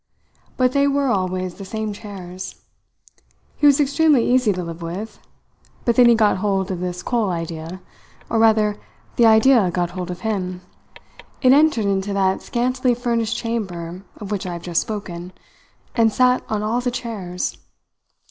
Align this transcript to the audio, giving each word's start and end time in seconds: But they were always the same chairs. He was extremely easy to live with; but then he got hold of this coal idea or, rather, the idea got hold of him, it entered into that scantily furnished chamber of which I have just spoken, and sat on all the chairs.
But 0.57 0.71
they 0.71 0.87
were 0.87 1.09
always 1.09 1.53
the 1.53 1.63
same 1.63 1.93
chairs. 1.93 2.59
He 3.57 3.67
was 3.67 3.79
extremely 3.79 4.27
easy 4.27 4.51
to 4.51 4.63
live 4.63 4.81
with; 4.81 5.19
but 5.85 5.95
then 5.95 6.09
he 6.09 6.15
got 6.15 6.37
hold 6.37 6.71
of 6.71 6.79
this 6.79 7.03
coal 7.03 7.29
idea 7.29 7.83
or, 8.27 8.39
rather, 8.39 8.77
the 9.17 9.27
idea 9.27 9.69
got 9.69 9.91
hold 9.91 10.09
of 10.09 10.21
him, 10.21 10.61
it 11.43 11.53
entered 11.53 11.85
into 11.85 12.13
that 12.13 12.41
scantily 12.41 12.95
furnished 12.95 13.37
chamber 13.37 14.01
of 14.17 14.31
which 14.31 14.47
I 14.47 14.53
have 14.53 14.63
just 14.63 14.81
spoken, 14.81 15.33
and 15.93 16.11
sat 16.11 16.43
on 16.49 16.63
all 16.63 16.81
the 16.81 16.89
chairs. 16.89 17.55